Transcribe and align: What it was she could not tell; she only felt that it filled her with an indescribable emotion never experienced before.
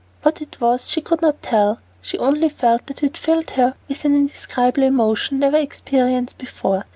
What 0.23 0.41
it 0.41 0.59
was 0.59 0.89
she 0.89 0.99
could 0.99 1.21
not 1.21 1.43
tell; 1.43 1.77
she 2.01 2.17
only 2.17 2.49
felt 2.49 2.87
that 2.87 3.03
it 3.03 3.15
filled 3.15 3.51
her 3.51 3.75
with 3.87 4.03
an 4.03 4.15
indescribable 4.15 4.81
emotion 4.87 5.37
never 5.37 5.57
experienced 5.57 6.39
before. 6.39 6.85